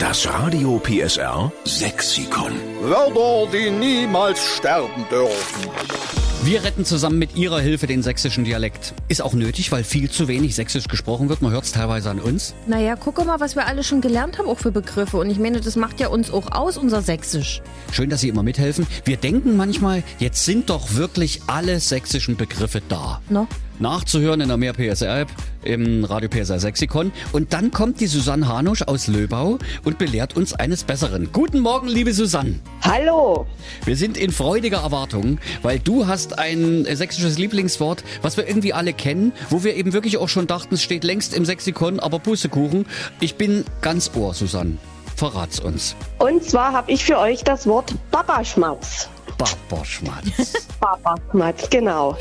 [0.00, 2.52] Das Radio PSR Sexikon.
[2.80, 5.70] Wörter, die niemals sterben dürfen.
[6.42, 8.94] Wir retten zusammen mit Ihrer Hilfe den sächsischen Dialekt.
[9.08, 11.42] Ist auch nötig, weil viel zu wenig sächsisch gesprochen wird.
[11.42, 12.54] Man hört es teilweise an uns.
[12.66, 15.18] Naja, gucke mal, was wir alle schon gelernt haben, auch für Begriffe.
[15.18, 17.60] Und ich meine, das macht ja uns auch aus, unser Sächsisch.
[17.92, 18.86] Schön, dass Sie immer mithelfen.
[19.04, 23.20] Wir denken manchmal, jetzt sind doch wirklich alle sächsischen Begriffe da.
[23.28, 23.46] No?
[23.80, 25.28] Nachzuhören in der Mehr PSR App
[25.62, 27.12] im Radio PSR Sexikon.
[27.32, 31.30] Und dann kommt die Susanne Hanusch aus Löbau und belehrt uns eines Besseren.
[31.32, 32.60] Guten Morgen, liebe Susanne.
[32.82, 33.46] Hallo.
[33.84, 38.72] Wir sind in freudiger Erwartung, weil du hast ein äh, sächsisches Lieblingswort, was wir irgendwie
[38.72, 42.18] alle kennen, wo wir eben wirklich auch schon dachten, es steht längst im Sexikon, aber
[42.18, 42.86] Bussekuchen.
[43.20, 44.76] Ich bin ganz ohr, Susanne.
[45.16, 45.96] Verrat's uns.
[46.18, 49.08] Und zwar habe ich für euch das Wort Babaschmatz.
[49.40, 50.68] Babaschmatz.
[50.80, 52.14] Babaschmatz, genau.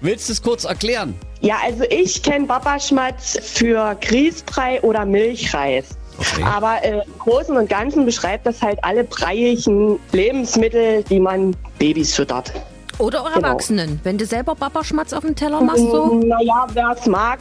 [0.00, 1.14] Willst du es kurz erklären?
[1.40, 5.90] Ja, also ich kenne Babaschmatz für Grießbrei oder Milchreis.
[6.18, 6.42] Okay.
[6.44, 12.14] Aber äh, im Großen und Ganzen beschreibt das halt alle breiigen Lebensmittel, die man Babys
[12.14, 12.52] füttert.
[12.98, 13.48] Oder auch Genau.
[13.48, 14.00] Erwachsenen.
[14.04, 16.14] Wenn du selber Papaschmatz auf dem Teller machst, so.
[16.14, 17.40] Naja, wer es mag,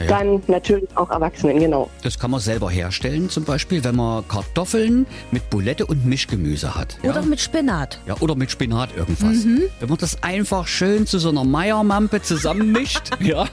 [0.00, 0.06] Ja.
[0.06, 1.90] dann natürlich auch Erwachsenen, genau.
[2.02, 6.98] Das kann man selber herstellen, zum Beispiel, wenn man Kartoffeln mit Bulette und Mischgemüse hat.
[7.02, 7.98] Oder mit Spinat.
[8.06, 9.44] Ja, oder mit Spinat irgendwas.
[9.80, 13.46] Wenn man das einfach schön zu so einer Meiermampe zusammenmischt, ja,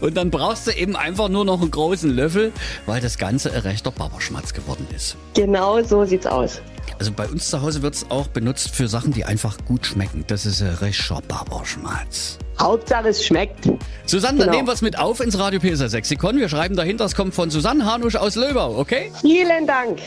[0.00, 2.52] und dann brauchst du eben einfach nur noch einen großen Löffel,
[2.86, 5.16] weil das Ganze ein rechter Babaschmatz geworden ist.
[5.34, 6.60] Genau so sieht's aus.
[6.98, 10.24] Also bei uns zu Hause wird es auch benutzt für Sachen, die einfach gut schmecken.
[10.26, 12.38] Das ist ein rechter Babaschmatz.
[12.60, 13.68] Hauptsache es schmeckt.
[14.06, 14.56] Susanne, dann Genau.
[14.58, 16.36] nehmen wir es mit auf ins Radio PSR Sexikon.
[16.38, 19.10] Wir schreiben dahinter, es kommt von Susanne Hanusch aus Löbau, okay?
[19.20, 19.98] Vielen Dank.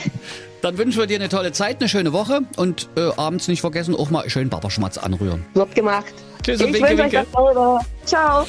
[0.61, 3.95] Dann wünschen wir dir eine tolle Zeit, eine schöne Woche und äh, abends nicht vergessen,
[3.95, 5.45] auch mal schön Babaschmatz anrühren.
[5.53, 6.13] Wird gemacht.
[6.41, 7.27] Tschüss und ich winke, wünsche euch winke.
[7.33, 7.79] dasselbe.
[8.05, 8.45] Ciao.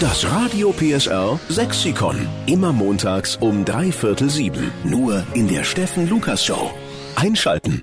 [0.00, 2.26] Das Radio PSR Sexikon.
[2.46, 4.70] Immer montags um drei Viertel sieben.
[4.84, 6.70] Nur in der Steffen Lukas Show.
[7.16, 7.82] Einschalten.